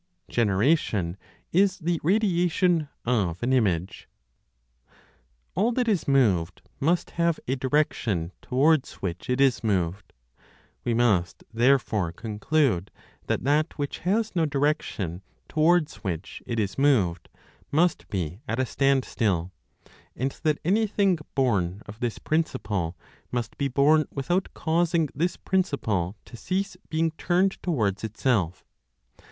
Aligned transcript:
GENERATION 0.31 1.15
IS 1.51 1.77
THE 1.77 1.99
RADIATION 2.01 2.89
OF 3.05 3.43
AN 3.43 3.53
IMAGE. 3.53 4.09
All 5.53 5.71
that 5.73 5.87
is 5.87 6.07
moved 6.07 6.63
must 6.79 7.11
have 7.21 7.39
a 7.47 7.55
direction 7.55 8.31
towards 8.41 8.93
which 8.93 9.29
it 9.29 9.39
is 9.39 9.63
moved; 9.63 10.11
we 10.83 10.95
must 10.95 11.43
therefore 11.53 12.11
conclude 12.11 12.89
that 13.27 13.43
that 13.43 13.77
which 13.77 13.99
has 13.99 14.35
no 14.35 14.47
direction 14.47 15.21
towards 15.47 15.97
which 15.97 16.41
it 16.47 16.57
is 16.59 16.79
moved 16.79 17.29
must 17.71 18.09
be 18.09 18.41
at 18.47 18.57
a 18.57 18.65
stand 18.65 19.05
still, 19.05 19.51
and 20.15 20.31
that 20.41 20.57
anything 20.65 21.19
born 21.35 21.83
of 21.85 21.99
this 21.99 22.17
principle 22.17 22.97
must 23.31 23.55
be 23.55 23.67
born 23.67 24.07
without 24.09 24.47
causing 24.55 25.09
this 25.13 25.37
principle 25.37 26.15
to 26.25 26.35
cease 26.35 26.75
being 26.89 27.11
turned 27.19 27.61
towards 27.61 28.03
itself. 28.03 28.65